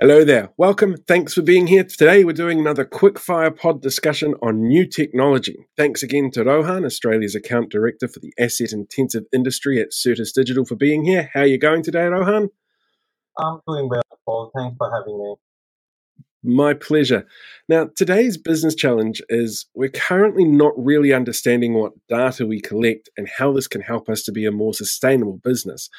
Hello 0.00 0.24
there. 0.24 0.52
Welcome. 0.56 0.96
Thanks 1.08 1.34
for 1.34 1.42
being 1.42 1.66
here. 1.66 1.82
Today 1.82 2.22
we're 2.22 2.32
doing 2.32 2.60
another 2.60 2.84
quick 2.84 3.18
fire 3.18 3.50
pod 3.50 3.82
discussion 3.82 4.34
on 4.40 4.62
new 4.62 4.86
technology. 4.86 5.66
Thanks 5.76 6.04
again 6.04 6.30
to 6.34 6.44
Rohan, 6.44 6.84
Australia's 6.84 7.34
account 7.34 7.72
director 7.72 8.06
for 8.06 8.20
the 8.20 8.32
asset 8.38 8.72
intensive 8.72 9.24
industry 9.32 9.80
at 9.80 9.90
Certus 9.90 10.32
Digital 10.32 10.64
for 10.64 10.76
being 10.76 11.04
here. 11.04 11.30
How 11.34 11.40
are 11.40 11.46
you 11.46 11.58
going 11.58 11.82
today, 11.82 12.04
Rohan? 12.04 12.50
I'm 13.36 13.58
doing 13.66 13.88
well, 13.88 14.02
Paul. 14.24 14.52
Thanks 14.56 14.76
for 14.78 14.88
having 14.88 15.18
me. 15.18 15.34
My 16.44 16.72
pleasure. 16.72 17.26
Now, 17.68 17.88
today's 17.96 18.36
business 18.36 18.76
challenge 18.76 19.20
is 19.28 19.66
we're 19.74 19.88
currently 19.88 20.44
not 20.44 20.72
really 20.76 21.12
understanding 21.12 21.74
what 21.74 21.94
data 22.08 22.46
we 22.46 22.60
collect 22.60 23.08
and 23.16 23.28
how 23.38 23.52
this 23.52 23.66
can 23.66 23.80
help 23.80 24.08
us 24.08 24.22
to 24.22 24.32
be 24.32 24.46
a 24.46 24.52
more 24.52 24.72
sustainable 24.72 25.40
business. 25.42 25.90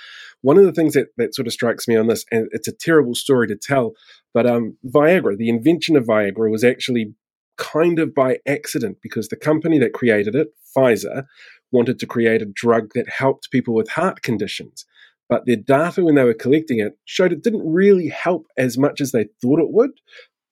One 0.41 0.57
of 0.57 0.63
the 0.63 0.71
things 0.71 0.93
that, 0.93 1.07
that 1.17 1.35
sort 1.35 1.47
of 1.47 1.51
strikes 1.51 1.89
me 1.89 1.97
on 1.97 2.07
this, 2.07 2.23
and 2.31 2.47
it's 2.51 2.69
a 2.69 2.73
terrible 2.73 3.15
story 3.15 3.47
to 3.47 3.57
tell, 3.57 3.91
but 4.33 4.47
um, 4.47 4.77
Viagra, 4.85 5.35
the 5.35 5.49
invention 5.49 5.97
of 5.97 6.05
Viagra 6.05 6.49
was 6.49 6.63
actually 6.63 7.13
kind 7.57 7.99
of 7.99 8.15
by 8.15 8.37
accident 8.47 8.99
because 9.03 9.27
the 9.27 9.35
company 9.35 9.77
that 9.79 9.91
created 9.91 10.35
it, 10.35 10.47
Pfizer, 10.73 11.25
wanted 11.73 11.99
to 11.99 12.07
create 12.07 12.41
a 12.41 12.45
drug 12.45 12.91
that 12.95 13.09
helped 13.09 13.51
people 13.51 13.73
with 13.73 13.89
heart 13.89 14.21
conditions. 14.21 14.85
But 15.27 15.45
their 15.45 15.57
data, 15.57 16.03
when 16.03 16.15
they 16.15 16.23
were 16.23 16.33
collecting 16.33 16.79
it, 16.79 16.97
showed 17.05 17.31
it 17.31 17.43
didn't 17.43 17.71
really 17.71 18.07
help 18.07 18.47
as 18.57 18.77
much 18.77 18.99
as 18.99 19.11
they 19.11 19.27
thought 19.41 19.59
it 19.59 19.71
would 19.71 19.91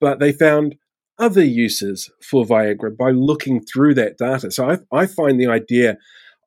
but 0.00 0.18
they 0.20 0.32
found 0.32 0.76
other 1.18 1.44
uses 1.44 2.10
for 2.22 2.44
Viagra 2.44 2.96
by 2.96 3.10
looking 3.10 3.60
through 3.64 3.94
that 3.94 4.18
data. 4.18 4.50
So 4.50 4.70
I, 4.70 4.78
I 4.92 5.06
find 5.06 5.40
the 5.40 5.48
idea 5.48 5.96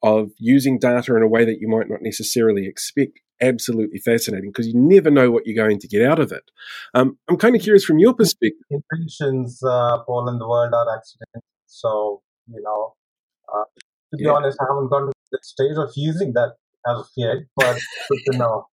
of 0.04 0.32
using 0.38 0.80
data 0.80 1.16
in 1.16 1.22
a 1.22 1.28
way 1.28 1.46
that 1.46 1.60
you 1.60 1.68
might 1.68 1.90
not 1.90 2.02
necessarily 2.02 2.66
expect 2.68 3.20
absolutely 3.42 4.00
fascinating 4.00 4.50
because 4.50 4.68
you 4.68 4.74
never 4.76 5.12
know 5.12 5.32
what 5.32 5.46
you're 5.46 5.64
going 5.64 5.80
to 5.80 5.88
get 5.88 6.02
out 6.04 6.20
of 6.20 6.32
it. 6.32 6.44
Um, 6.94 7.18
I'm 7.30 7.38
kind 7.38 7.56
of 7.56 7.62
curious 7.62 7.84
from 7.84 8.00
your 8.00 8.14
perspective. 8.14 8.54
Inventions, 8.70 9.62
uh, 9.64 9.98
all 10.08 10.30
in 10.30 10.38
the 10.38 10.48
world 10.48 10.74
are 10.74 10.96
accidents. 10.96 11.48
So, 11.66 12.22
you 12.48 12.62
know, 12.62 12.94
uh, 13.54 13.64
to 14.12 14.18
be 14.18 14.26
yeah. 14.26 14.32
honest, 14.32 14.58
I 14.62 14.66
haven't 14.70 14.90
gone 14.90 15.08
to 15.08 15.14
the 15.32 15.40
stage 15.42 15.78
of 15.78 15.92
using 15.96 16.34
that 16.34 16.54
as 16.88 17.00
of 17.00 17.08
yet, 17.16 17.38
but 17.56 17.80
good 18.10 18.32
to 18.32 18.38
know. 18.38 18.66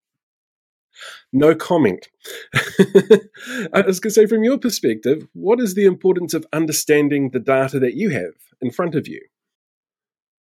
No 1.32 1.54
comment. 1.54 2.08
I 3.72 3.82
was 3.86 4.00
going 4.00 4.10
to 4.10 4.10
say, 4.10 4.26
from 4.26 4.44
your 4.44 4.58
perspective, 4.58 5.26
what 5.34 5.60
is 5.60 5.74
the 5.74 5.84
importance 5.84 6.34
of 6.34 6.46
understanding 6.52 7.30
the 7.30 7.40
data 7.40 7.78
that 7.80 7.94
you 7.94 8.10
have 8.10 8.34
in 8.60 8.70
front 8.70 8.94
of 8.94 9.06
you? 9.06 9.20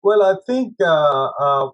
Well, 0.03 0.23
I 0.23 0.35
think 0.47 0.75
uh, 0.81 1.27
uh, 1.27 1.71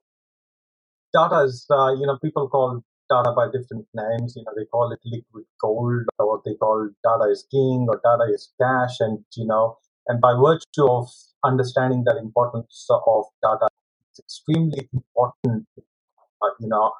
data 1.12 1.44
is, 1.44 1.66
uh, 1.70 1.92
you 1.92 2.06
know, 2.06 2.18
people 2.22 2.48
call 2.48 2.82
data 3.10 3.32
by 3.36 3.46
different 3.46 3.86
names. 3.94 4.34
You 4.36 4.44
know, 4.44 4.52
they 4.56 4.64
call 4.64 4.92
it 4.92 5.00
liquid 5.04 5.44
gold, 5.60 6.04
or 6.18 6.42
they 6.44 6.54
call 6.54 6.88
data 7.04 7.30
is 7.30 7.46
king, 7.50 7.86
or 7.88 8.00
data 8.02 8.32
is 8.32 8.52
cash, 8.60 9.00
and 9.00 9.24
you 9.36 9.46
know, 9.46 9.78
and 10.08 10.20
by 10.20 10.32
virtue 10.34 10.86
of 10.88 11.08
understanding 11.44 12.04
that 12.04 12.16
importance 12.16 12.86
of 12.90 13.24
data, 13.42 13.68
it's 14.10 14.20
extremely 14.20 14.88
important. 14.92 15.66
Uh, 15.76 16.50
you 16.60 16.68
know, 16.68 16.92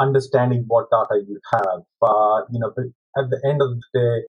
understanding 0.00 0.64
what 0.68 0.90
data 0.90 1.22
you 1.26 1.40
have. 1.52 1.80
Uh, 2.02 2.42
you 2.50 2.60
know, 2.60 2.72
at 2.78 3.30
the 3.30 3.40
end 3.48 3.62
of 3.62 3.70
the 3.70 3.82
day, 3.94 4.26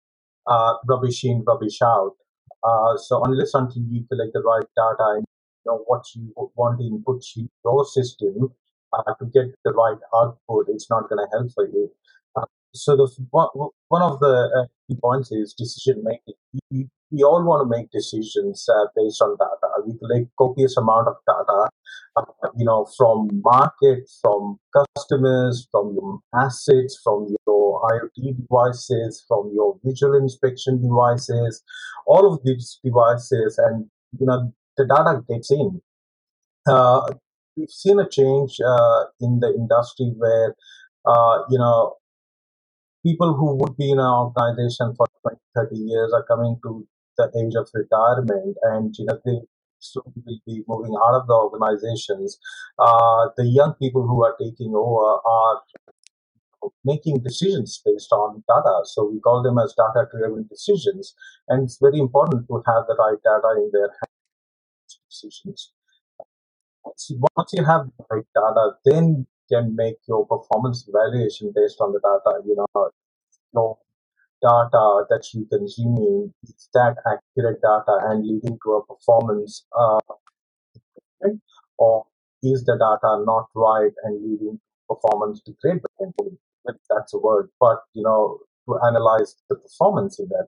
uh, 0.48 0.74
rubbish 0.88 1.24
in, 1.24 1.44
rubbish 1.48 1.82
out. 1.82 2.14
Uh, 2.64 2.98
so 2.98 3.24
unless 3.24 3.54
until 3.54 3.84
you 3.90 4.06
collect 4.12 4.34
the 4.34 4.42
right 4.42 4.66
data 4.76 5.06
and 5.16 5.26
you 5.66 5.72
know 5.72 5.84
what 5.88 6.04
you 6.16 6.32
want 6.56 6.80
to 6.80 6.86
input 6.86 7.22
to 7.22 7.48
your 7.66 7.86
system 7.86 8.50
uh, 8.94 9.14
to 9.20 9.26
get 9.26 9.46
the 9.66 9.72
right 9.74 9.98
output, 10.16 10.66
it's 10.70 10.90
not 10.90 11.10
going 11.10 11.20
to 11.20 11.28
help 11.38 11.52
for 11.54 11.68
you. 11.68 11.90
Uh, 12.74 12.78
so 12.78 12.96
the 12.96 13.08
one 13.90 14.02
of 14.02 14.20
the 14.20 14.50
uh, 14.58 14.66
key 14.88 14.98
points 15.02 15.32
is 15.32 15.54
decision 15.54 16.04
making. 16.04 16.36
We, 16.72 16.88
we 17.12 17.24
all 17.24 17.44
want 17.44 17.64
to 17.64 17.78
make 17.78 17.92
decisions 17.92 18.68
uh, 18.70 18.86
based 18.96 19.22
on 19.22 19.38
data. 19.38 19.84
We 19.86 19.98
collect 19.98 20.30
copious 20.38 20.78
amount 20.78 21.08
of 21.08 21.16
data, 21.28 21.70
uh, 22.16 22.50
you 22.58 22.66
know, 22.66 22.86
from 22.98 23.30
market, 23.44 24.10
from 24.22 24.60
customers, 24.74 25.68
from 25.72 25.94
your 25.94 26.20
assets, 26.36 27.00
from 27.04 27.28
your 27.46 27.82
IoT 27.82 28.38
devices, 28.38 29.24
from 29.28 29.52
your 29.54 29.78
visual 29.84 30.16
inspection 30.16 30.82
devices, 30.82 31.64
all 32.08 32.34
of 32.34 32.40
these 32.44 32.80
devices, 32.84 33.58
and 33.58 33.90
you 34.20 34.26
know, 34.26 34.54
the 34.78 34.86
data 34.86 35.22
gets 35.30 35.52
in. 35.52 35.82
Uh, 36.68 37.14
we've 37.56 37.70
seen 37.70 38.00
a 38.00 38.08
change 38.08 38.58
uh, 38.66 39.06
in 39.20 39.40
the 39.40 39.54
industry 39.54 40.14
where, 40.18 40.56
uh, 41.06 41.40
you 41.50 41.58
know, 41.58 41.96
people 43.06 43.34
who 43.34 43.56
would 43.56 43.78
be 43.78 43.92
in 43.92 44.00
an 44.00 44.06
organization 44.06 44.94
for 44.96 45.08
20, 45.24 45.38
30 45.56 45.76
years 45.76 46.14
are 46.14 46.24
coming 46.24 46.58
to 46.64 46.88
the 47.18 47.30
age 47.40 47.56
of 47.56 47.70
retirement 47.74 48.56
and 48.64 48.96
you 48.98 49.06
know 49.06 49.20
they 49.26 49.40
soon 49.80 50.04
will 50.16 50.40
be 50.46 50.64
moving 50.68 50.96
out 51.04 51.16
of 51.16 51.28
the 51.28 51.34
organizations. 51.34 52.38
Uh, 52.80 53.30
the 53.38 53.46
young 53.46 53.74
people 53.82 54.08
who 54.08 54.24
are 54.24 54.36
taking 54.40 54.74
over 54.76 55.20
are 55.26 55.62
making 56.86 57.20
decisions 57.24 57.82
based 57.86 58.12
on 58.12 58.44
data. 58.48 58.82
So 58.86 59.10
we 59.12 59.20
call 59.20 59.42
them 59.42 59.58
as 59.58 59.74
data 59.76 60.08
driven 60.12 60.48
decisions. 60.48 61.16
And 61.48 61.64
it's 61.64 61.78
very 61.82 62.00
important 62.00 62.48
to 62.48 62.64
have 62.68 62.86
the 62.88 62.96
right 62.96 63.18
data 63.24 63.56
in 63.58 63.70
their 63.74 63.90
decisions. 65.10 65.72
Once 66.84 67.52
you 67.54 67.64
have 67.64 67.88
the 67.98 68.06
right 68.10 68.26
data, 68.36 68.72
then 68.86 69.28
can 69.52 69.76
make 69.76 69.98
your 70.08 70.26
performance 70.26 70.88
evaluation 70.88 71.52
based 71.56 71.78
on 71.80 71.92
the 71.94 72.00
data. 72.00 72.42
You 72.46 72.66
know, 73.54 73.80
data 74.42 75.06
that 75.10 75.24
you 75.34 75.46
consuming 75.52 76.34
is 76.44 76.70
that 76.74 76.96
accurate 77.06 77.62
data 77.62 77.98
and 78.10 78.26
leading 78.26 78.58
to 78.64 78.72
a 78.74 78.86
performance 78.86 79.66
uh, 79.78 80.00
or 81.78 82.06
is 82.44 82.64
the 82.66 82.74
data 82.74 83.24
not 83.26 83.50
right 83.56 83.92
and 84.04 84.22
leading 84.24 84.60
to 84.60 84.96
performance 84.96 85.42
degradation? 85.42 86.38
That's 86.90 87.14
a 87.14 87.20
word, 87.20 87.50
but 87.60 87.80
you 87.94 88.04
know 88.04 88.40
to 88.68 88.80
analyze 88.86 89.36
the 89.50 89.56
performance 89.56 90.20
in 90.20 90.30
that. 90.30 90.48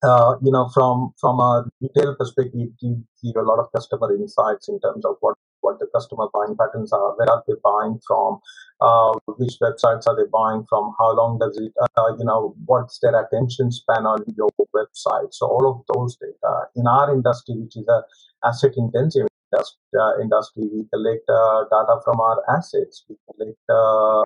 Uh, 0.00 0.36
you 0.42 0.52
know, 0.52 0.68
from 0.72 1.12
from 1.20 1.40
a 1.40 1.64
retail 1.80 2.14
perspective, 2.16 2.70
you 2.80 3.04
give 3.22 3.36
a 3.36 3.42
lot 3.42 3.58
of 3.58 3.66
customer 3.74 4.14
insights 4.14 4.68
in 4.68 4.78
terms 4.80 5.04
of 5.04 5.16
what 5.20 5.36
what 5.68 5.78
the 5.78 5.86
customer 5.94 6.26
buying 6.32 6.56
patterns 6.56 6.92
are, 6.92 7.12
where 7.16 7.30
are 7.30 7.42
they 7.46 7.54
buying 7.62 8.00
from, 8.06 8.40
uh, 8.80 9.12
which 9.36 9.56
websites 9.60 10.06
are 10.06 10.16
they 10.16 10.28
buying 10.32 10.64
from, 10.68 10.94
how 10.98 11.14
long 11.14 11.38
does 11.38 11.56
it, 11.58 11.72
uh, 11.82 12.10
you 12.18 12.24
know, 12.24 12.54
what's 12.64 12.98
their 13.00 13.16
attention 13.20 13.70
span 13.70 14.06
on 14.06 14.24
your 14.36 14.50
website. 14.74 15.32
So 15.32 15.46
all 15.46 15.64
of 15.70 15.84
those 15.92 16.16
data 16.16 16.54
in 16.76 16.86
our 16.86 17.12
industry, 17.12 17.56
which 17.58 17.76
is 17.76 17.86
a 17.88 18.02
asset 18.46 18.72
intensive 18.76 19.26
uh, 19.54 20.20
industry, 20.20 20.64
we 20.72 20.84
collect 20.92 21.28
uh, 21.28 21.64
data 21.70 22.00
from 22.04 22.20
our 22.20 22.42
assets, 22.56 23.04
we 23.08 23.16
collect 23.30 23.58
uh, 23.68 24.24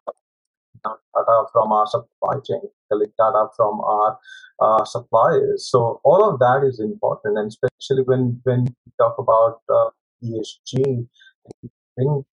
data 0.84 1.44
from 1.52 1.72
our 1.72 1.86
supply 1.86 2.34
chain, 2.44 2.62
collect 2.91 3.16
data 3.16 3.47
from 3.56 3.81
our 3.81 4.19
uh, 4.60 4.84
suppliers. 4.84 5.69
So 5.70 6.00
all 6.04 6.28
of 6.28 6.38
that 6.41 6.66
is 6.66 6.81
important, 6.81 7.38
and 7.38 7.48
especially 7.48 8.04
when 8.04 8.41
when 8.44 8.64
we 8.64 8.92
talk 8.98 9.16
about 9.19 9.60
uh, 9.69 9.91
ESG, 10.22 11.06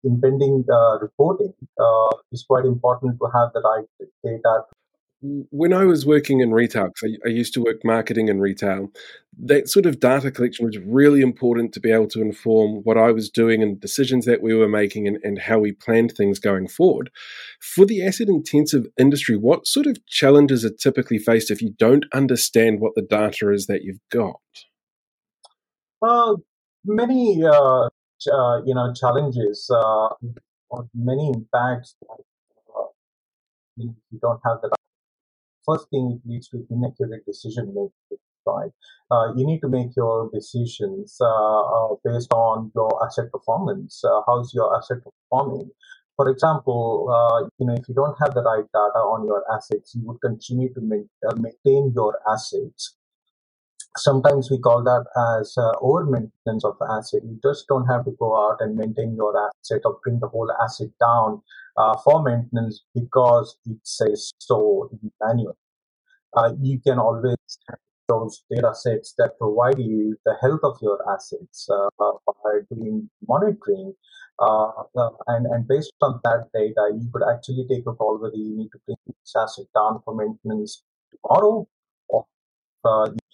impending 0.05 0.65
uh, 0.73 0.99
reporting 1.01 1.53
uh, 1.81 2.17
is 2.33 2.45
quite 2.49 2.65
important 2.65 3.19
to 3.21 3.27
have 3.35 3.53
the 3.53 3.61
right 3.61 4.09
data. 4.25 4.65
When 5.21 5.73
I 5.73 5.85
was 5.85 6.07
working 6.07 6.41
in 6.41 6.53
retail, 6.53 6.89
because 6.89 7.19
I, 7.25 7.29
I, 7.29 7.33
used 7.33 7.53
to 7.55 7.65
work 7.65 7.85
marketing 7.85 8.29
in 8.29 8.39
retail, 8.39 8.93
that 9.37 9.69
sort 9.69 9.85
of 9.85 9.99
data 9.99 10.31
collection 10.31 10.65
was 10.65 10.79
really 10.79 11.23
important 11.23 11.73
to 11.73 11.81
be 11.81 11.91
able 11.91 12.07
to 12.11 12.21
inform 12.21 12.85
what 12.85 12.97
I 12.97 13.11
was 13.11 13.29
doing 13.29 13.61
and 13.61 13.81
decisions 13.81 14.27
that 14.27 14.43
we 14.43 14.55
were 14.55 14.69
making 14.69 15.09
and, 15.09 15.19
and 15.25 15.41
how 15.41 15.59
we 15.59 15.73
planned 15.73 16.13
things 16.13 16.39
going 16.39 16.69
forward. 16.69 17.11
For 17.61 17.85
the 17.85 18.07
asset 18.07 18.29
intensive 18.29 18.87
industry, 18.97 19.35
what 19.35 19.67
sort 19.67 19.89
of 19.89 20.07
challenges 20.07 20.65
are 20.65 20.71
typically 20.71 21.19
faced 21.19 21.51
if 21.51 21.61
you 21.61 21.75
don't 21.77 22.05
understand 22.15 22.79
what 22.79 22.95
the 22.95 23.03
data 23.03 23.51
is 23.51 23.67
that 23.67 23.83
you've 23.83 24.09
got? 24.13 24.39
Uh, 26.01 26.37
many 26.85 27.43
uh, 27.45 27.89
you 28.27 28.75
know 28.75 28.93
challenges 28.95 29.71
uh, 29.75 30.09
many 30.95 31.31
impacts 31.35 31.97
uh, 32.11 32.83
you 33.77 33.95
don't 34.21 34.41
have 34.45 34.59
the 34.63 34.71
first 35.67 35.89
thing 35.91 36.19
it 36.19 36.29
leads 36.29 36.49
to 36.49 36.67
inaccurate 36.71 37.25
decision 37.27 37.67
making 37.69 38.19
right? 38.49 38.71
Uh, 39.11 39.33
you 39.37 39.47
need 39.47 39.61
to 39.61 39.69
make 39.69 39.95
your 39.97 40.31
decisions 40.33 41.17
uh, 41.21 41.61
uh, 41.61 41.95
based 42.05 42.33
on 42.33 42.71
your 42.75 42.91
asset 43.05 43.31
performance. 43.33 44.03
How's 44.27 44.53
your 44.55 44.77
asset 44.77 44.99
performing? 45.05 45.71
For 46.17 46.29
example, 46.31 47.07
uh, 47.09 47.49
you 47.59 47.67
know, 47.67 47.75
if 47.75 47.89
you 47.89 47.95
don't 47.95 48.17
have 48.21 48.35
the 48.35 48.43
right 48.43 48.65
data 48.73 49.01
on 49.15 49.25
your 49.25 49.45
assets, 49.55 49.95
you 49.95 50.03
would 50.07 50.21
continue 50.21 50.73
to 50.75 50.81
maintain 50.81 51.93
your 51.95 52.19
assets 52.29 52.97
sometimes 53.97 54.51
we 54.51 54.59
call 54.59 54.83
that 54.85 55.05
as 55.41 55.55
uh, 55.57 55.73
over 55.81 56.05
maintenance 56.05 56.65
of 56.65 56.77
asset. 56.89 57.23
You 57.25 57.39
just 57.43 57.67
don't 57.69 57.87
have 57.87 58.05
to 58.05 58.13
go 58.19 58.37
out 58.37 58.59
and 58.61 58.77
maintain 58.77 59.15
your 59.17 59.35
asset 59.37 59.83
or 59.85 59.99
bring 60.03 60.21
the 60.21 60.29
whole 60.29 60.51
asset 60.63 60.89
down 61.01 61.43
uh, 61.77 61.97
for 61.99 62.23
maintenance 62.23 62.85
because 62.95 63.57
it 63.67 63.79
says 63.83 64.33
so 64.39 64.89
in 64.93 64.99
the 65.03 65.27
manual. 65.27 65.57
Uh, 66.37 66.53
you 66.61 66.79
can 66.81 66.99
always 66.99 67.37
have 67.69 67.79
those 68.09 68.43
data 68.51 68.75
sets 68.75 69.15
that 69.19 69.39
provide 69.39 69.79
you 69.79 70.17
the 70.25 70.35
health 70.41 70.61
of 70.63 70.79
your 70.81 70.99
assets 71.13 71.69
uh, 71.71 71.89
by 71.99 72.61
doing 72.73 73.09
monitoring. 73.27 73.95
Uh, 74.41 74.71
uh, 74.97 75.11
and, 75.27 75.47
and 75.47 75.67
based 75.67 75.93
on 76.01 76.21
that 76.23 76.47
data, 76.55 76.91
you 76.95 77.09
could 77.13 77.23
actually 77.29 77.67
take 77.69 77.83
a 77.87 77.93
call 77.93 78.19
whether 78.19 78.37
you 78.37 78.57
need 78.57 78.69
to 78.71 78.79
bring 78.87 78.97
this 79.07 79.35
asset 79.37 79.67
down 79.75 80.01
for 80.05 80.15
maintenance 80.15 80.83
tomorrow 81.11 81.67
or 82.09 82.25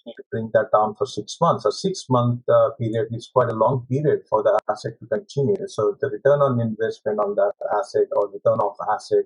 need 0.05 0.13
to 0.17 0.23
bring 0.31 0.49
that 0.53 0.69
down 0.71 0.95
for 0.95 1.05
six 1.05 1.37
months. 1.41 1.65
A 1.65 1.71
six 1.71 2.05
month 2.09 2.41
uh, 2.47 2.69
period 2.79 3.07
is 3.11 3.29
quite 3.33 3.49
a 3.49 3.53
long 3.53 3.85
period 3.89 4.21
for 4.29 4.43
the 4.43 4.59
asset 4.69 4.93
to 4.99 5.05
continue. 5.07 5.55
So 5.67 5.97
the 5.99 6.09
return 6.09 6.41
on 6.41 6.59
investment 6.59 7.19
on 7.19 7.35
that 7.35 7.53
asset 7.77 8.07
or 8.15 8.29
return 8.29 8.59
of 8.61 8.75
asset, 8.91 9.25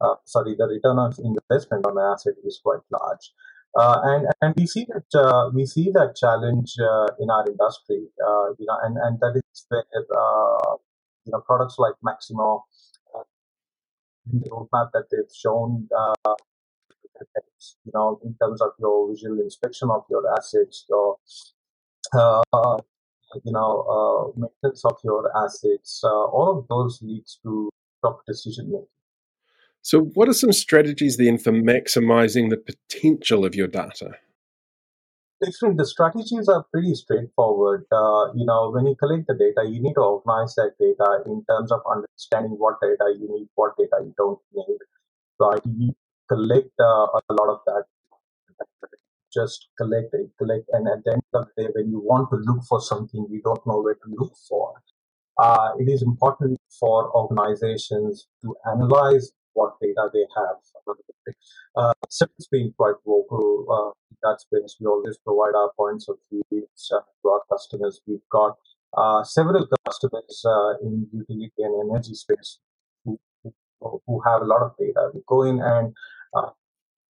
uh, 0.00 0.14
sorry, 0.24 0.54
the 0.56 0.66
return 0.66 0.98
on 0.98 1.12
investment 1.18 1.86
on 1.86 1.94
the 1.94 2.02
asset 2.02 2.34
is 2.44 2.60
quite 2.62 2.80
large. 2.90 3.32
Uh, 3.78 4.00
and 4.04 4.26
and 4.40 4.54
we 4.56 4.66
see 4.66 4.86
that 4.88 5.18
uh, 5.18 5.50
we 5.52 5.66
see 5.66 5.90
that 5.92 6.16
challenge 6.16 6.74
uh, 6.80 7.08
in 7.20 7.30
our 7.30 7.46
industry, 7.46 8.08
you 8.58 8.66
know, 8.66 8.78
and, 8.82 8.96
and 8.96 9.20
that 9.20 9.34
is 9.36 9.66
where 9.68 9.84
you 11.24 11.32
know 11.32 11.40
products 11.46 11.76
like 11.78 11.94
Maximo, 12.02 12.64
the 14.26 14.48
roadmap 14.50 14.90
that 14.92 15.04
they've 15.10 15.34
shown 15.34 15.86
you 17.84 17.92
know, 17.94 18.20
in 18.24 18.34
terms 18.40 18.60
of 18.60 18.70
your 18.78 19.08
visual 19.10 19.40
inspection 19.40 19.90
of 19.90 20.04
your 20.10 20.22
assets, 20.36 20.84
your 20.88 21.16
uh, 22.12 22.42
you 23.44 23.52
know, 23.52 24.32
uh, 24.36 24.40
maintenance 24.40 24.84
of 24.84 24.96
your 25.04 25.30
assets, 25.44 26.00
uh, 26.04 26.08
all 26.08 26.58
of 26.58 26.68
those 26.68 27.00
leads 27.02 27.38
to 27.42 27.70
proper 28.00 28.22
decision 28.26 28.66
making. 28.66 28.86
So, 29.82 30.00
what 30.14 30.28
are 30.28 30.34
some 30.34 30.52
strategies 30.52 31.16
then 31.16 31.38
for 31.38 31.52
maximizing 31.52 32.50
the 32.50 32.56
potential 32.56 33.44
of 33.44 33.54
your 33.54 33.68
data? 33.68 34.12
Different. 35.40 35.78
The 35.78 35.86
strategies 35.86 36.48
are 36.48 36.64
pretty 36.72 36.94
straightforward. 36.94 37.86
Uh, 37.92 38.32
you 38.34 38.44
know, 38.44 38.70
when 38.70 38.86
you 38.86 38.96
collect 38.96 39.28
the 39.28 39.34
data, 39.34 39.68
you 39.70 39.80
need 39.80 39.94
to 39.94 40.00
organize 40.00 40.56
that 40.56 40.72
data 40.80 41.22
in 41.26 41.44
terms 41.48 41.70
of 41.70 41.80
understanding 41.88 42.56
what 42.58 42.80
data 42.82 43.14
you 43.18 43.28
need, 43.30 43.48
what 43.54 43.76
data 43.78 44.02
you 44.02 44.14
don't 44.18 44.40
need. 44.52 44.78
Right? 45.38 45.60
You 45.64 45.94
collect 46.28 46.70
uh, 46.80 47.06
a 47.30 47.34
lot 47.34 47.48
of 47.48 47.60
that 47.66 47.84
just 49.32 49.68
collect 49.76 50.14
collect, 50.38 50.64
and 50.72 50.88
at 50.88 51.04
the 51.04 51.12
end 51.12 51.22
of 51.34 51.46
the 51.56 51.64
day, 51.64 51.68
when 51.74 51.90
you 51.90 52.00
want 52.00 52.30
to 52.30 52.36
look 52.36 52.64
for 52.68 52.80
something, 52.80 53.26
you 53.30 53.40
don't 53.42 53.66
know 53.66 53.80
where 53.80 53.94
to 53.94 54.08
look 54.18 54.32
for. 54.48 54.74
Uh, 55.38 55.70
it 55.78 55.88
is 55.88 56.02
important 56.02 56.58
for 56.80 57.10
organizations 57.14 58.26
to 58.42 58.56
analyze 58.72 59.32
what 59.52 59.74
data 59.80 60.08
they 60.12 60.26
have. 60.36 60.56
Uh, 61.76 61.92
has 62.10 62.48
been 62.50 62.72
quite 62.76 62.94
vocal 63.04 63.66
uh, 63.70 63.90
in 64.10 64.16
that 64.22 64.40
space. 64.40 64.76
We 64.80 64.86
always 64.86 65.18
provide 65.18 65.54
our 65.54 65.70
points 65.76 66.08
of 66.08 66.16
view 66.30 66.42
uh, 66.52 67.00
to 67.22 67.28
our 67.28 67.42
customers. 67.52 68.00
We've 68.06 68.28
got 68.32 68.56
uh, 68.96 69.22
several 69.22 69.66
customers 69.86 70.42
uh, 70.44 70.72
in 70.82 71.06
utility 71.12 71.52
and 71.58 71.90
energy 71.90 72.14
space 72.14 72.58
who, 73.04 73.20
who 73.80 74.20
have 74.26 74.42
a 74.42 74.46
lot 74.46 74.62
of 74.62 74.72
data. 74.78 75.10
We 75.14 75.20
go 75.28 75.42
in 75.42 75.60
and 75.60 75.94
uh, 76.34 76.50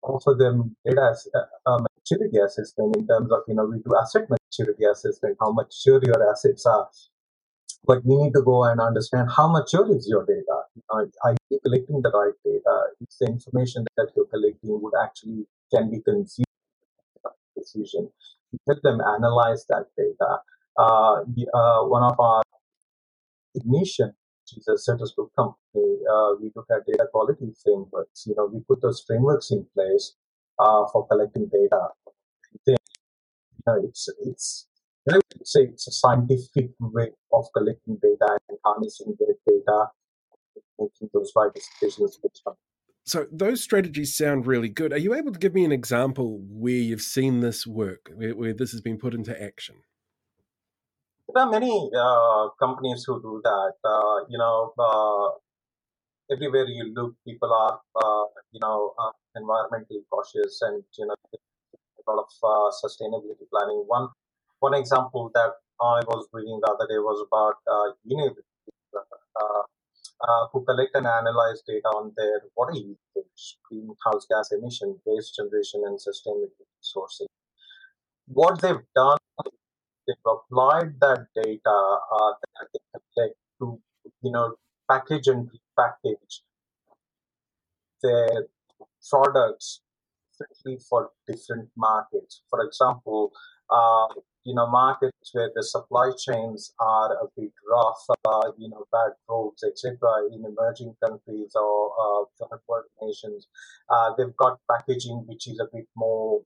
offer 0.02 0.34
them 0.38 0.76
data 0.84 1.14
uh, 1.66 1.78
maturity 1.78 2.38
assessment 2.38 2.96
in 2.96 3.06
terms 3.06 3.30
of, 3.32 3.40
you 3.48 3.54
know, 3.54 3.66
we 3.66 3.78
do 3.78 3.92
asset 4.00 4.28
maturity 4.30 4.84
assessment, 4.84 5.36
how 5.40 5.52
mature 5.52 6.00
your 6.04 6.30
assets 6.30 6.66
are. 6.66 6.88
But 7.84 8.04
we 8.04 8.16
need 8.16 8.32
to 8.34 8.42
go 8.42 8.64
and 8.64 8.80
understand 8.80 9.30
how 9.34 9.48
mature 9.48 9.88
is 9.94 10.06
your 10.08 10.26
data. 10.26 10.62
Uh, 10.90 11.04
are 11.24 11.36
you 11.50 11.60
collecting 11.64 12.02
the 12.02 12.10
right 12.10 12.34
data? 12.44 12.74
Is 13.00 13.16
the 13.20 13.26
information 13.26 13.86
that 13.96 14.08
you're 14.16 14.26
collecting 14.26 14.80
would 14.82 14.94
actually 15.02 15.46
can 15.72 15.90
be 15.90 16.00
consumed 16.00 16.44
decision. 17.56 18.10
Help 18.66 18.80
them 18.82 19.00
analyze 19.00 19.66
that 19.68 19.86
data. 19.96 20.38
Uh, 20.76 21.22
uh, 21.54 21.82
one 21.84 22.02
of 22.02 22.18
our 22.18 22.42
Ignition 23.54 24.12
which 24.52 24.66
is 24.66 24.68
a 24.68 24.90
Certus 24.90 25.14
Group 25.14 25.30
company, 25.36 25.98
uh, 26.10 26.34
we 26.40 26.50
look 26.54 26.66
at 26.70 26.86
data 26.86 27.06
quality 27.12 27.52
frameworks. 27.62 28.26
You 28.26 28.34
know, 28.36 28.46
we 28.52 28.60
put 28.60 28.80
those 28.82 29.02
frameworks 29.06 29.50
in 29.50 29.66
place 29.74 30.14
uh, 30.58 30.84
for 30.92 31.06
collecting 31.06 31.46
data. 31.46 31.88
Then, 32.66 32.76
you 32.76 33.62
know, 33.66 33.80
it's 33.84 34.08
it's 34.24 34.66
I 35.10 35.16
would 35.16 35.46
say 35.46 35.62
it's 35.62 35.88
a 35.88 35.92
scientific 35.92 36.70
way 36.80 37.10
of 37.32 37.46
collecting 37.56 37.98
data 38.02 38.38
and 38.48 38.58
harnessing 38.64 39.16
that 39.18 39.36
data, 39.46 39.86
making 40.78 41.10
those 41.12 41.32
right 41.34 41.50
decisions. 41.54 42.18
So 43.06 43.26
those 43.32 43.62
strategies 43.62 44.14
sound 44.14 44.46
really 44.46 44.68
good. 44.68 44.92
Are 44.92 44.98
you 44.98 45.14
able 45.14 45.32
to 45.32 45.38
give 45.38 45.54
me 45.54 45.64
an 45.64 45.72
example 45.72 46.40
where 46.46 46.74
you've 46.74 47.00
seen 47.00 47.40
this 47.40 47.66
work, 47.66 48.10
where, 48.14 48.34
where 48.36 48.52
this 48.52 48.72
has 48.72 48.82
been 48.82 48.98
put 48.98 49.14
into 49.14 49.40
action? 49.42 49.76
There 51.32 51.42
are 51.44 51.50
many 51.50 51.90
uh, 51.96 52.48
companies 52.58 53.04
who 53.06 53.20
do 53.22 53.40
that. 53.44 53.74
Uh, 53.84 54.24
you 54.28 54.38
know, 54.38 54.72
uh, 54.78 55.28
everywhere 56.34 56.66
you 56.66 56.92
look, 56.94 57.14
people 57.26 57.52
are, 57.52 57.80
uh, 58.02 58.24
you 58.52 58.60
know, 58.60 58.94
uh, 58.98 59.12
environmentally 59.36 60.02
cautious, 60.10 60.60
and 60.62 60.82
you 60.98 61.06
know, 61.06 61.14
a 61.82 62.12
lot 62.12 62.26
of 62.26 62.30
uh, 62.42 62.70
sustainability 62.82 63.46
planning. 63.52 63.84
One 63.86 64.08
one 64.60 64.74
example 64.74 65.30
that 65.34 65.52
I 65.80 66.00
was 66.06 66.28
reading 66.32 66.60
the 66.62 66.72
other 66.72 66.86
day 66.88 66.98
was 66.98 67.24
about 67.26 67.56
uh, 70.20 70.46
who 70.52 70.64
collect 70.64 70.94
and 70.94 71.06
analyze 71.06 71.62
data 71.66 71.88
on 71.88 72.12
their 72.16 72.42
water 72.56 72.74
usage, 72.74 73.58
greenhouse 73.68 74.26
gas 74.30 74.50
emission, 74.52 74.98
waste 75.06 75.36
generation, 75.36 75.82
and 75.86 75.98
sustainability 75.98 76.66
sourcing. 76.82 77.26
What 78.28 78.60
they've 78.60 78.84
done 78.94 79.18
they've 80.08 80.16
applied 80.26 80.98
that 81.00 81.26
data 81.36 81.98
uh, 82.16 82.32
that 82.40 82.68
they 82.72 83.00
collect 83.14 83.36
to, 83.60 83.78
you 84.22 84.32
know, 84.32 84.54
package 84.90 85.26
and 85.28 85.50
repackage 85.50 86.40
their 88.02 88.46
products 89.08 89.82
differently 90.32 90.82
for 90.88 91.10
different 91.26 91.68
markets. 91.76 92.42
For 92.48 92.64
example, 92.64 93.32
uh, 93.70 94.08
you 94.44 94.54
know, 94.54 94.66
markets 94.66 95.30
where 95.32 95.50
the 95.54 95.62
supply 95.62 96.10
chains 96.18 96.72
are 96.80 97.12
a 97.12 97.26
bit 97.36 97.52
rough, 97.70 98.18
uh, 98.24 98.52
you 98.56 98.70
know, 98.70 98.86
bad 98.90 99.12
roads, 99.28 99.62
etc. 99.62 99.98
In 100.32 100.44
emerging 100.46 100.94
countries 101.04 101.52
or 101.54 101.92
uh, 102.00 102.24
third 102.40 102.60
world 102.66 102.84
nations, 103.02 103.48
uh, 103.90 104.12
they've 104.16 104.36
got 104.38 104.58
packaging 104.70 105.24
which 105.26 105.48
is 105.48 105.60
a 105.60 105.68
bit 105.70 105.86
more 105.94 106.40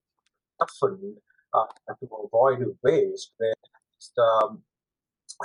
toughened 0.58 1.18
uh, 1.54 1.66
to 2.00 2.08
avoid 2.24 2.58
waste. 2.82 3.32
Where 3.38 3.54
um, 4.18 4.62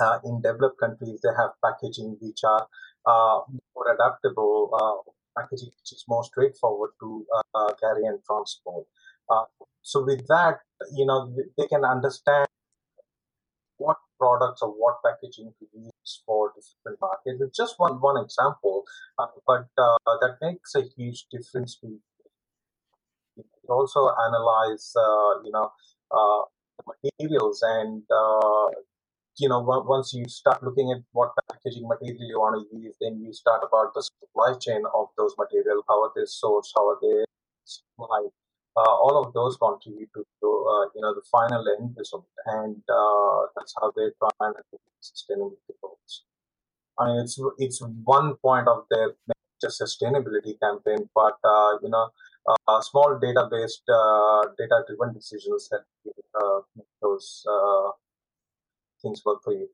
uh, 0.01 0.19
in 0.25 0.41
developed 0.41 0.79
countries, 0.79 1.19
they 1.23 1.29
have 1.37 1.51
packaging 1.63 2.17
which 2.21 2.43
are 2.43 2.67
uh, 3.05 3.41
more 3.75 3.93
adaptable, 3.93 4.69
uh, 4.73 5.11
packaging 5.39 5.69
which 5.69 5.91
is 5.91 6.03
more 6.07 6.23
straightforward 6.23 6.91
to 6.99 7.25
uh, 7.55 7.73
carry 7.79 8.05
and 8.05 8.19
transport. 8.25 8.85
Uh, 9.29 9.43
so 9.81 10.03
with 10.03 10.25
that, 10.27 10.59
you 10.93 11.05
know, 11.05 11.33
they 11.57 11.67
can 11.67 11.83
understand 11.85 12.47
what 13.77 13.97
products 14.19 14.61
or 14.61 14.69
what 14.69 14.97
packaging 15.05 15.53
to 15.59 15.65
use 15.73 16.23
for 16.25 16.51
different 16.55 16.99
markets. 16.99 17.41
It's 17.41 17.57
just 17.57 17.75
one 17.77 18.01
one 18.01 18.23
example, 18.23 18.83
but 19.17 19.67
that 19.75 20.37
makes 20.41 20.75
a 20.75 20.81
huge 20.81 21.25
difference 21.31 21.77
to. 21.81 21.99
Also 23.69 24.09
analyze, 24.25 24.93
uh, 24.95 25.43
you 25.43 25.51
know, 25.51 25.71
materials 26.87 27.63
and 27.63 28.03
uh, 28.11 28.67
you 29.37 29.49
know 29.49 29.59
once 29.61 30.13
you 30.13 30.25
start 30.27 30.63
looking 30.63 30.91
at 30.91 31.01
what 31.11 31.31
packaging 31.49 31.87
material 31.87 32.27
you 32.33 32.39
want 32.39 32.55
to 32.55 32.77
use 32.77 32.95
then 33.01 33.19
you 33.19 33.33
start 33.33 33.61
about 33.67 33.93
the 33.93 34.01
supply 34.01 34.53
chain 34.59 34.83
of 34.93 35.07
those 35.17 35.35
materials 35.37 35.83
how 35.87 36.01
are 36.03 36.11
they 36.15 36.23
sourced 36.23 36.71
how 36.75 36.87
are 36.87 36.99
they 37.01 37.23
supplied 37.65 38.31
uh, 38.77 38.95
all 39.03 39.23
of 39.23 39.33
those 39.33 39.57
contribute 39.57 40.09
to, 40.13 40.23
to 40.39 40.47
uh, 40.73 40.85
you 40.93 41.01
know 41.01 41.13
the 41.13 41.25
final 41.31 41.65
end 41.67 41.95
result. 41.97 42.27
And 42.45 42.77
uh, 42.87 43.47
that's 43.55 43.73
how 43.81 43.91
they 43.95 44.09
try 44.19 44.29
and 44.41 44.55
sustainability 45.01 45.73
goals. 45.81 46.23
I 46.99 47.07
mean 47.07 47.21
it's 47.21 47.39
it's 47.57 47.81
one 48.03 48.35
point 48.35 48.67
of 48.67 48.85
their 48.91 49.15
sustainability 49.65 50.53
campaign 50.61 51.09
but 51.15 51.37
uh, 51.43 51.71
you 51.81 51.89
know 51.89 52.09
uh, 52.47 52.81
small 52.81 53.17
data-based, 53.19 53.83
uh, 53.89 54.41
data-driven 54.57 55.13
decisions 55.13 55.69
that 55.69 55.81
uh, 56.35 56.59
make 56.75 56.87
those 57.01 57.45
uh, 57.49 57.91
things 59.01 59.21
work 59.25 59.43
for 59.43 59.53
you. 59.53 59.67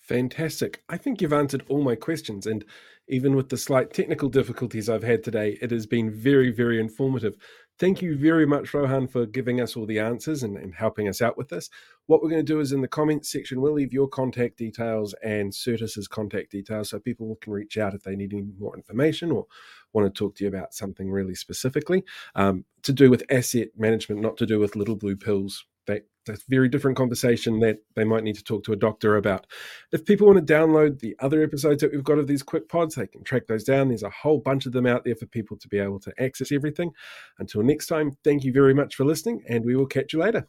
Fantastic. 0.00 0.82
I 0.88 0.96
think 0.96 1.20
you've 1.20 1.32
answered 1.34 1.64
all 1.68 1.82
my 1.82 1.94
questions. 1.94 2.46
And 2.46 2.64
even 3.08 3.36
with 3.36 3.50
the 3.50 3.58
slight 3.58 3.92
technical 3.92 4.30
difficulties 4.30 4.88
I've 4.88 5.02
had 5.02 5.22
today, 5.22 5.58
it 5.60 5.70
has 5.70 5.86
been 5.86 6.10
very, 6.10 6.50
very 6.50 6.80
informative. 6.80 7.36
Thank 7.78 8.02
you 8.02 8.16
very 8.18 8.44
much, 8.44 8.74
Rohan, 8.74 9.06
for 9.06 9.24
giving 9.24 9.60
us 9.60 9.76
all 9.76 9.86
the 9.86 10.00
answers 10.00 10.42
and, 10.42 10.56
and, 10.56 10.74
helping 10.74 11.08
us 11.08 11.22
out 11.22 11.38
with 11.38 11.48
this. 11.48 11.70
What 12.06 12.20
we're 12.20 12.28
going 12.28 12.44
to 12.44 12.52
do 12.52 12.58
is 12.58 12.72
in 12.72 12.80
the 12.80 12.88
comments 12.88 13.30
section, 13.30 13.60
we'll 13.60 13.74
leave 13.74 13.92
your 13.92 14.08
contact 14.08 14.58
details 14.58 15.14
and 15.22 15.52
Certus's 15.52 16.08
contact 16.08 16.50
details 16.50 16.90
so 16.90 16.98
people 16.98 17.38
can 17.40 17.52
reach 17.52 17.78
out 17.78 17.94
if 17.94 18.02
they 18.02 18.16
need 18.16 18.32
any 18.32 18.48
more 18.58 18.76
information 18.76 19.30
or 19.30 19.46
want 19.92 20.12
to 20.12 20.18
talk 20.18 20.34
to 20.36 20.44
you 20.44 20.48
about 20.48 20.74
something 20.74 21.08
really 21.08 21.36
specifically 21.36 22.04
um, 22.34 22.64
to 22.82 22.92
do 22.92 23.10
with 23.10 23.22
asset 23.30 23.68
management, 23.76 24.20
not 24.20 24.36
to 24.38 24.46
do 24.46 24.58
with 24.58 24.74
little 24.74 24.96
blue 24.96 25.16
pills 25.16 25.64
that, 25.88 26.06
that's 26.24 26.42
a 26.42 26.46
very 26.48 26.68
different 26.68 26.96
conversation 26.96 27.60
that 27.60 27.78
they 27.96 28.04
might 28.04 28.22
need 28.22 28.36
to 28.36 28.44
talk 28.44 28.64
to 28.64 28.72
a 28.72 28.76
doctor 28.76 29.16
about. 29.16 29.46
If 29.92 30.04
people 30.04 30.28
want 30.28 30.46
to 30.46 30.54
download 30.54 31.00
the 31.00 31.16
other 31.18 31.42
episodes 31.42 31.82
that 31.82 31.92
we've 31.92 32.04
got 32.04 32.18
of 32.18 32.28
these 32.28 32.42
quick 32.42 32.68
pods, 32.68 32.94
they 32.94 33.06
can 33.06 33.24
track 33.24 33.48
those 33.48 33.64
down. 33.64 33.88
There's 33.88 34.02
a 34.02 34.10
whole 34.10 34.38
bunch 34.38 34.66
of 34.66 34.72
them 34.72 34.86
out 34.86 35.04
there 35.04 35.16
for 35.16 35.26
people 35.26 35.56
to 35.58 35.68
be 35.68 35.78
able 35.78 35.98
to 36.00 36.12
access 36.22 36.52
everything. 36.52 36.92
Until 37.38 37.62
next 37.62 37.86
time, 37.86 38.12
thank 38.22 38.44
you 38.44 38.52
very 38.52 38.74
much 38.74 38.94
for 38.94 39.04
listening, 39.04 39.42
and 39.48 39.64
we 39.64 39.74
will 39.74 39.86
catch 39.86 40.12
you 40.12 40.20
later. 40.20 40.48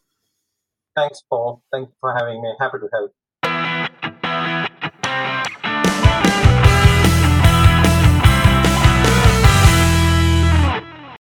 Thanks, 0.96 1.24
Paul. 1.30 1.64
Thank 1.72 1.90
you 1.90 1.96
for 2.00 2.14
having 2.14 2.42
me. 2.42 2.54
Happy 2.60 2.78
to 2.80 2.88
help. 2.94 3.14